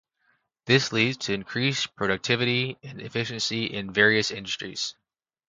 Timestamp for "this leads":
0.65-1.17